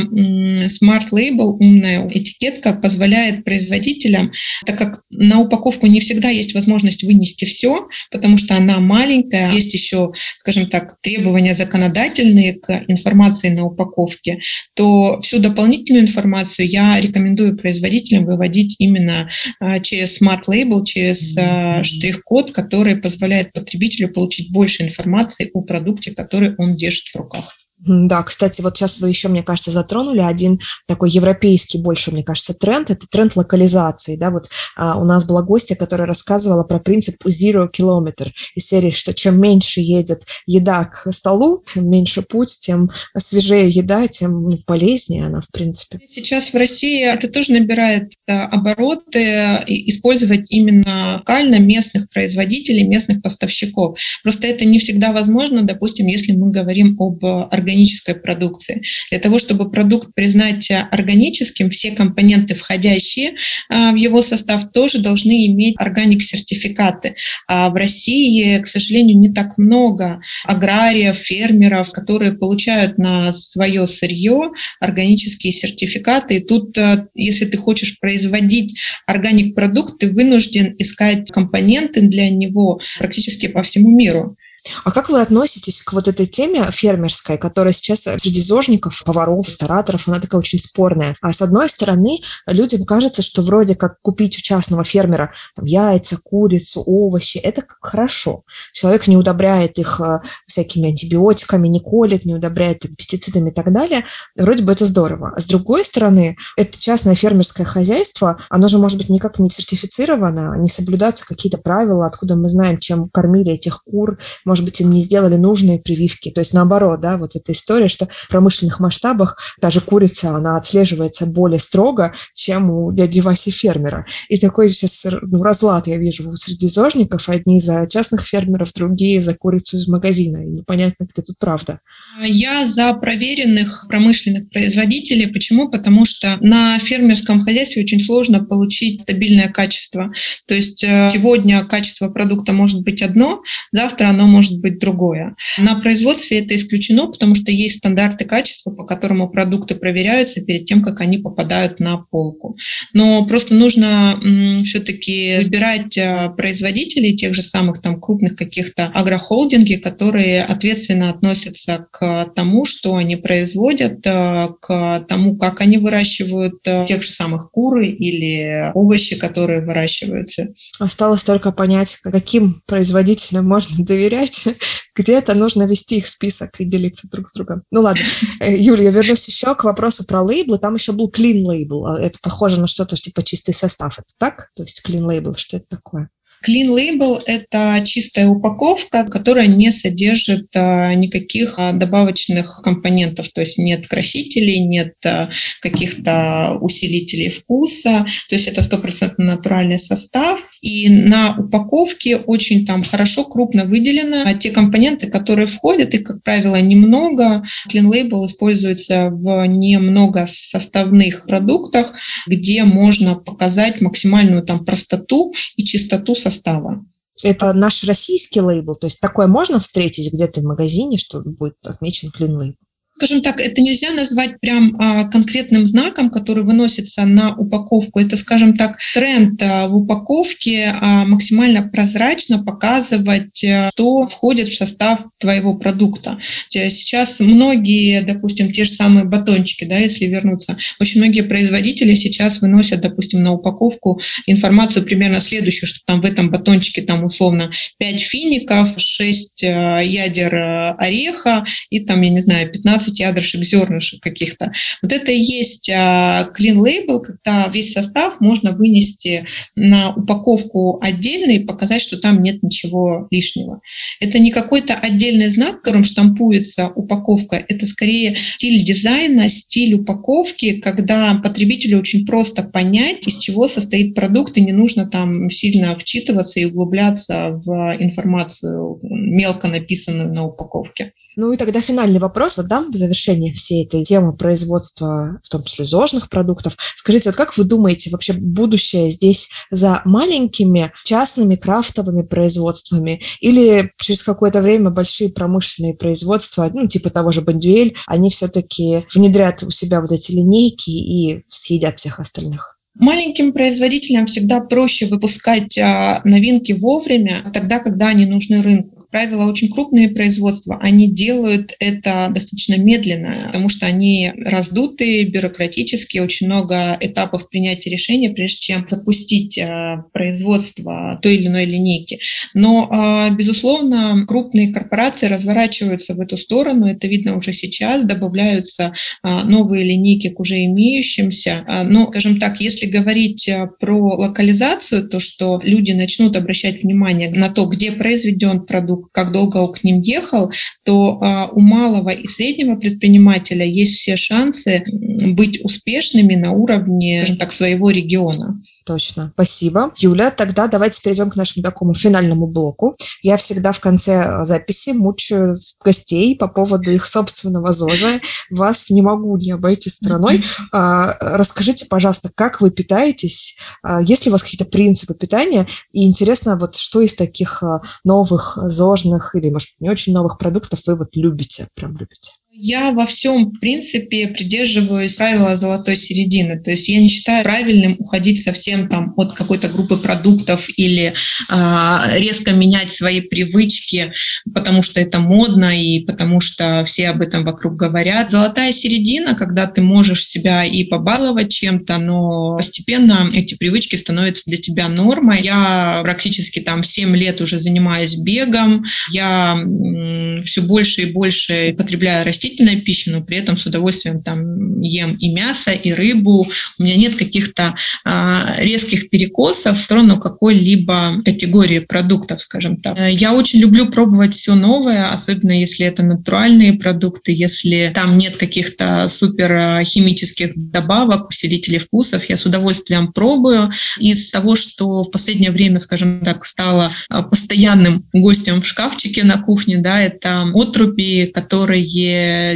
[0.67, 4.33] Smart Label, умная этикетка, позволяет производителям,
[4.67, 9.75] так как на упаковку не всегда есть возможность вынести все, потому что она маленькая, есть
[9.75, 14.41] еще, скажем так, требования законодательные к информации на упаковке,
[14.75, 21.85] то всю дополнительную информацию я рекомендую производителям выводить именно а, через Smart Label, через а,
[21.85, 27.60] штрих-код, который позволяет потребителю получить больше информации о продукте, который он держит в руках.
[27.87, 32.53] Да, кстати, вот сейчас вы еще, мне кажется, затронули один такой европейский больше, мне кажется,
[32.53, 32.91] тренд.
[32.91, 34.17] Это тренд локализации.
[34.17, 34.31] Да?
[34.31, 39.15] Вот а, у нас была гостья, которая рассказывала про принцип zero kilometer из серии, что
[39.15, 45.27] чем меньше едет еда к столу, тем меньше путь, тем свежее еда, тем ну, полезнее
[45.27, 46.01] она, в принципе.
[46.07, 53.99] Сейчас в России это тоже набирает обороты, использовать именно локально местных производителей, местных поставщиков.
[54.23, 58.83] Просто это не всегда возможно, допустим, если мы говорим об организации органической продукции.
[59.11, 63.35] Для того, чтобы продукт признать органическим, все компоненты, входящие
[63.69, 67.15] а, в его состав, тоже должны иметь органик-сертификаты.
[67.47, 74.51] А в России, к сожалению, не так много аграриев, фермеров, которые получают на свое сырье
[74.81, 76.37] органические сертификаты.
[76.39, 83.47] И тут, а, если ты хочешь производить органик-продукт, ты вынужден искать компоненты для него практически
[83.47, 84.37] по всему миру.
[84.85, 90.09] А как вы относитесь к вот этой теме фермерской, которая сейчас среди зожников, поваров, рестораторов,
[90.09, 91.17] она такая очень спорная.
[91.21, 96.19] А с одной стороны, людям кажется, что вроде как купить у частного фермера там, яйца,
[96.23, 98.43] курицу, овощи, это хорошо.
[98.73, 103.73] Человек не удобряет их э, всякими антибиотиками, не колет, не удобряет их пестицидами и так
[103.73, 104.05] далее.
[104.37, 105.33] Вроде бы это здорово.
[105.37, 110.57] А с другой стороны, это частное фермерское хозяйство, оно же может быть никак не сертифицировано,
[110.59, 114.19] не соблюдаться какие-то правила, откуда мы знаем, чем кормили этих кур,
[114.51, 116.33] может быть, им не сделали нужные прививки.
[116.33, 121.27] То есть наоборот, да, вот эта история, что в промышленных масштабах даже курица, она отслеживается
[121.27, 124.07] более строго, чем у дяди Васи фермера.
[124.29, 127.29] И такой сейчас ну, разлад я вижу среди зожников.
[127.29, 130.39] Одни за частных фермеров, другие за курицу из магазина.
[130.39, 131.79] И непонятно, где тут правда.
[132.21, 135.29] Я за проверенных промышленных производителей.
[135.29, 135.71] Почему?
[135.71, 140.13] Потому что на фермерском хозяйстве очень сложно получить стабильное качество.
[140.49, 145.37] То есть э, сегодня качество продукта может быть одно, завтра оно может быть другое.
[145.59, 150.83] На производстве это исключено, потому что есть стандарты качества, по которому продукты проверяются перед тем,
[150.83, 152.57] как они попадают на полку.
[152.93, 154.19] Но просто нужно
[154.65, 162.33] все-таки выбирать э, производителей тех же самых там крупных каких-то агрохолдинги, которые ответственно относятся к
[162.35, 167.89] тому, что они производят, э, к тому, как они выращивают э, тех же самых куры
[167.89, 170.49] или овощи, которые выращиваются.
[170.79, 174.30] Осталось только понять, каким производителям можно доверять,
[174.95, 177.63] где-то нужно вести их список и делиться друг с другом.
[177.71, 178.03] Ну ладно,
[178.41, 180.59] Юлия, я вернусь еще к вопросу про лейблы.
[180.59, 181.97] Там еще был clean label.
[181.97, 183.99] Это похоже на что-то типа чистый состав.
[183.99, 184.51] Это так?
[184.55, 186.11] То есть clean label, что это такое?
[186.47, 193.59] Clean Label– это чистая упаковка, которая не содержит а, никаких а, добавочных компонентов, то есть
[193.59, 195.29] нет красителей, нет а,
[195.61, 200.41] каких-то усилителей вкуса, то есть это стопроцентно натуральный состав.
[200.63, 206.61] И на упаковке очень там хорошо, крупно выделено те компоненты, которые входят, их, как правило,
[206.61, 207.45] немного.
[207.71, 211.95] Clean Label используется в немного составных продуктах,
[212.27, 216.85] где можно показать максимальную там простоту и чистоту состава состава.
[217.23, 222.11] Это наш российский лейбл, то есть такое можно встретить где-то в магазине, что будет отмечен
[222.11, 222.57] клин лейбл?
[223.01, 227.99] Скажем так, это нельзя назвать прям а, конкретным знаком, который выносится на упаковку.
[227.99, 233.43] Это, скажем так, тренд а, в упаковке а, максимально прозрачно показывать,
[233.73, 236.19] что входит в состав твоего продукта.
[236.49, 242.83] Сейчас многие, допустим, те же самые батончики, да, если вернуться, очень многие производители сейчас выносят,
[242.83, 248.69] допустим, на упаковку информацию примерно следующую, что там в этом батончике там условно 5 фиников,
[248.77, 250.35] 6 ядер
[250.79, 254.53] ореха и там, я не знаю, 15 15 ядрышек, зернышек каких-то.
[254.83, 261.33] Вот это и есть а, clean label, когда весь состав можно вынести на упаковку отдельно
[261.33, 263.61] и показать, что там нет ничего лишнего.
[264.01, 271.15] Это не какой-то отдельный знак, которым штампуется упаковка, это скорее стиль дизайна, стиль упаковки, когда
[271.15, 276.47] потребителю очень просто понять, из чего состоит продукт, и не нужно там сильно вчитываться и
[276.47, 280.93] углубляться в информацию, мелко написанную на упаковке.
[281.21, 285.67] Ну и тогда финальный вопрос задам в завершении всей этой темы производства, в том числе
[285.67, 286.57] зожных продуктов.
[286.75, 294.03] Скажите, вот как вы думаете, вообще будущее здесь за маленькими частными крафтовыми производствами или через
[294.03, 299.83] какое-то время большие промышленные производства, ну типа того же Бондюэль, они все-таки внедрят у себя
[299.83, 302.57] вот эти линейки и съедят всех остальных?
[302.79, 309.51] Маленьким производителям всегда проще выпускать а, новинки вовремя, тогда, когда они нужны рынку правило, очень
[309.51, 317.29] крупные производства, они делают это достаточно медленно, потому что они раздутые, бюрократические, очень много этапов
[317.29, 322.01] принятия решения, прежде чем запустить э, производство той или иной линейки.
[322.35, 322.69] Но,
[323.11, 328.73] э, безусловно, крупные корпорации разворачиваются в эту сторону, это видно уже сейчас, добавляются
[329.03, 331.45] э, новые линейки к уже имеющимся.
[331.65, 333.29] Но, скажем так, если говорить
[333.59, 339.39] про локализацию, то что люди начнут обращать внимание на то, где произведен продукт, как долго
[339.39, 340.33] он к ним ехал,
[340.65, 347.33] то а, у малого и среднего предпринимателя есть все шансы быть успешными на уровне, так,
[347.33, 348.41] своего региона.
[348.67, 349.11] Точно.
[349.15, 349.73] Спасибо.
[349.77, 352.77] Юля, тогда давайте перейдем к нашему такому финальному блоку.
[353.03, 358.01] Я всегда в конце записи мучаю гостей по поводу их собственного ЗОЖа.
[358.31, 360.25] Вас не могу не обойти стороной.
[360.53, 363.39] А, расскажите, пожалуйста, как вы питаетесь?
[363.63, 365.49] А, есть ли у вас какие-то принципы питания?
[365.73, 367.43] И интересно, вот что из таких
[367.85, 372.13] новых ЗОЖ сложных или, может, не очень новых продуктов вы вот любите, прям любите?
[372.43, 376.41] Я во всем, в принципе, придерживаюсь правила золотой середины.
[376.41, 380.95] То есть я не считаю правильным уходить совсем там от какой-то группы продуктов или
[381.29, 383.93] а, резко менять свои привычки,
[384.33, 388.11] потому что это модно и потому что все об этом вокруг говорят.
[388.11, 394.39] Золотая середина, когда ты можешь себя и побаловать чем-то, но постепенно эти привычки становятся для
[394.39, 395.21] тебя нормой.
[395.21, 398.65] Я практически там 7 лет уже занимаюсь бегом.
[398.91, 404.03] Я м, все больше и больше потребляю растительные растительная пища, но при этом с удовольствием
[404.03, 406.29] там ем и мясо, и рыбу.
[406.59, 412.79] У меня нет каких-то а, резких перекосов в сторону какой-либо категории продуктов, скажем так.
[412.91, 418.89] Я очень люблю пробовать все новое, особенно если это натуральные продукты, если там нет каких-то
[418.89, 422.09] супер а, химических добавок, усилителей вкусов.
[422.09, 423.51] Я с удовольствием пробую.
[423.79, 429.19] Из того, что в последнее время, скажем так, стало а, постоянным гостем в шкафчике на
[429.19, 431.63] кухне, да, это отруби, которые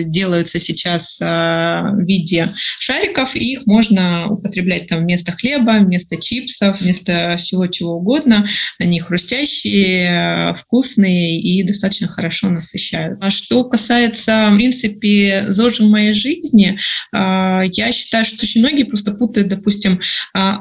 [0.05, 2.49] делаются сейчас а, в виде
[2.79, 8.47] шариков, и их можно употреблять там вместо хлеба, вместо чипсов, вместо всего чего угодно.
[8.79, 13.19] Они хрустящие, вкусные и достаточно хорошо насыщают.
[13.21, 16.79] А что касается, в принципе, ЗОЖ в моей жизни,
[17.13, 20.01] а, я считаю, что очень многие просто путают, допустим,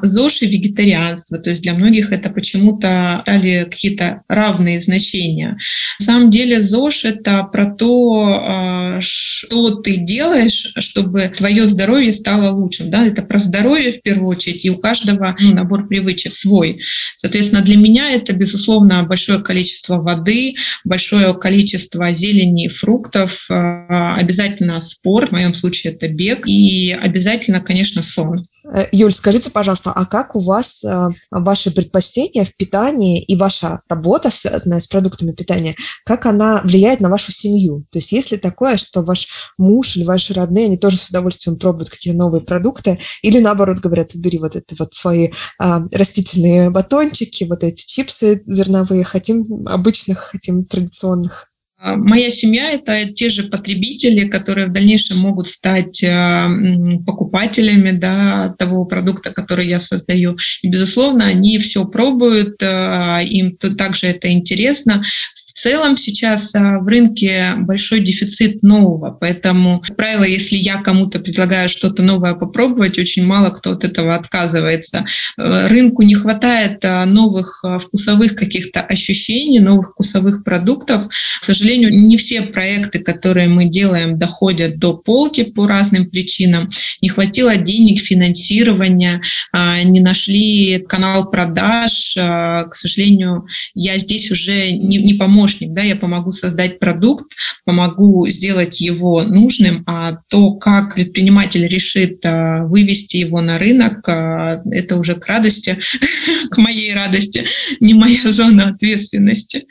[0.02, 1.38] ЗОЖ и вегетарианство.
[1.38, 5.58] То есть для многих это почему-то стали какие-то равные значения.
[5.98, 12.90] На самом деле ЗОЖ— это про то, что ты делаешь, чтобы твое здоровье стало лучшим.
[12.90, 13.06] Да?
[13.06, 16.80] Это про здоровье в первую очередь, и у каждого ну, набор привычек свой.
[17.16, 24.80] Соответственно, для меня это, безусловно, большое количество воды, большое количество зелени и фруктов, а, обязательно
[24.80, 28.46] спорт, в моем случае это бег, и обязательно, конечно, сон.
[28.72, 33.80] Э, Юль, скажите, пожалуйста, а как у вас э, ваши предпочтения в питании и ваша
[33.88, 37.84] работа, связанная с продуктами питания, как она влияет на вашу семью?
[37.90, 41.58] То есть есть ли такое, что ваш муж или ваши родные, они тоже с удовольствием
[41.58, 47.44] пробуют какие-то новые продукты, или наоборот говорят, убери вот это вот свои а, растительные батончики,
[47.44, 51.53] вот эти чипсы зерновые, хотим обычных, хотим традиционных?
[51.84, 56.48] Моя семья– это те же потребители, которые в дальнейшем могут стать а,
[57.04, 60.38] покупателями да, того продукта, который я создаю.
[60.62, 65.02] И, безусловно, они все пробуют, а, им также это интересно.
[65.54, 71.20] В целом сейчас а, в рынке большой дефицит нового, поэтому, как правило, если я кому-то
[71.20, 75.06] предлагаю что-то новое попробовать, очень мало кто от этого отказывается.
[75.38, 81.06] Э, рынку не хватает а, новых а, вкусовых каких-то ощущений, новых вкусовых продуктов.
[81.40, 86.68] К сожалению, не все проекты, которые мы делаем, доходят до полки по разным причинам.
[87.00, 92.14] Не хватило денег, финансирования, не нашли канал продаж.
[92.16, 97.34] К сожалению, я здесь уже не, не помогу помощник, да, я помогу создать продукт,
[97.66, 104.62] помогу сделать его нужным, а то, как предприниматель решит а, вывести его на рынок, а,
[104.70, 105.78] это уже к радости,
[106.50, 107.46] к моей радости,
[107.80, 109.66] не моя зона ответственности.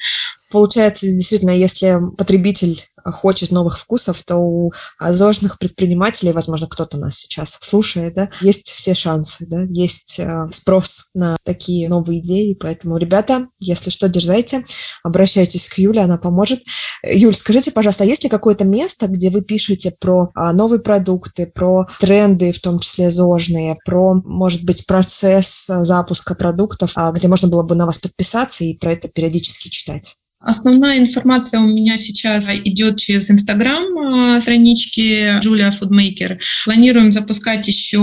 [0.54, 7.58] Получается, действительно, если потребитель хочет новых вкусов, то у ЗОЖных предпринимателей, возможно, кто-то нас сейчас
[7.60, 13.48] слушает, да, есть все шансы, да, есть э, спрос на такие новые идеи, поэтому, ребята,
[13.60, 14.64] если что, дерзайте,
[15.04, 16.62] обращайтесь к Юле, она поможет.
[17.04, 21.48] Юль, скажите, пожалуйста, а есть ли какое-то место, где вы пишете про а, новые продукты,
[21.48, 27.48] про тренды, в том числе ЗОЖные, про, может быть, процесс запуска продуктов, а, где можно
[27.48, 30.18] было бы на вас подписаться и про это периодически читать?
[30.44, 36.38] Основная информация у меня сейчас идет через Инстаграм а, странички Julia Foodmaker.
[36.66, 37.98] Планируем запускать еще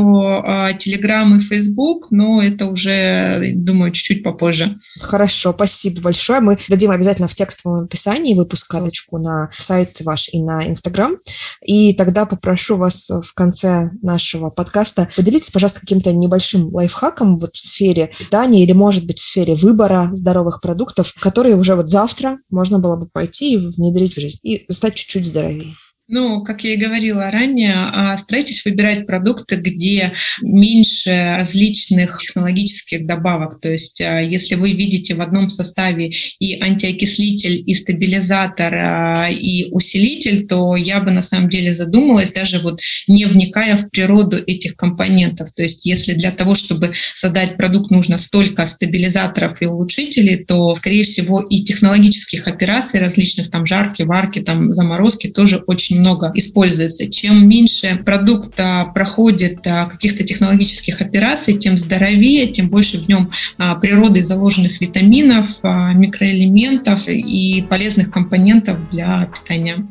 [0.79, 4.77] Телеграм и Фейсбук, но это уже, думаю, чуть-чуть попозже.
[4.99, 6.41] Хорошо, спасибо большое.
[6.41, 8.75] Мы дадим обязательно в текстовом описании выпуск
[9.13, 11.17] на сайт ваш и на Инстаграм.
[11.65, 17.59] И тогда попрошу вас в конце нашего подкаста поделитесь, пожалуйста, каким-то небольшим лайфхаком вот в
[17.59, 22.79] сфере питания или, может быть, в сфере выбора здоровых продуктов, которые уже вот завтра можно
[22.79, 25.75] было бы пойти и внедрить в жизнь и стать чуть-чуть здоровее.
[26.13, 33.61] Ну, как я и говорила ранее, а, старайтесь выбирать продукты, где меньше различных технологических добавок.
[33.61, 39.71] То есть, а, если вы видите в одном составе и антиокислитель, и стабилизатор, а, и
[39.71, 44.75] усилитель, то я бы на самом деле задумалась, даже вот не вникая в природу этих
[44.75, 45.53] компонентов.
[45.53, 51.05] То есть, если для того, чтобы создать продукт, нужно столько стабилизаторов и улучшителей, то, скорее
[51.05, 57.09] всего, и технологических операций различных, там, жарки, варки, там, заморозки тоже очень много используется.
[57.09, 63.75] Чем меньше продукта проходит а, каких-то технологических операций, тем здоровее, тем больше в нем а,
[63.77, 69.87] природы заложенных витаминов, а, микроэлементов и полезных компонентов для питания.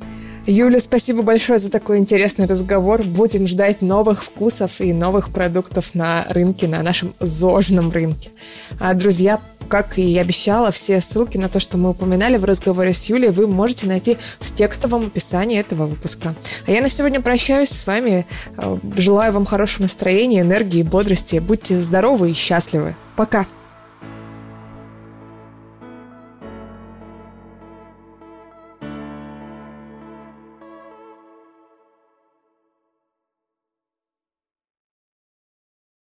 [0.48, 3.04] Юля, спасибо большое за такой интересный разговор.
[3.04, 8.30] Будем ждать новых вкусов и новых продуктов на рынке, на нашем зожном рынке.
[8.80, 9.40] А, друзья,
[9.70, 13.48] как и обещала, все ссылки на то, что мы упоминали в разговоре с Юлей, вы
[13.48, 16.34] можете найти в текстовом описании этого выпуска.
[16.68, 18.26] А я на сегодня прощаюсь с вами.
[18.98, 21.38] Желаю вам хорошего настроения, энергии, бодрости.
[21.38, 22.96] Будьте здоровы и счастливы.
[23.16, 23.46] Пока!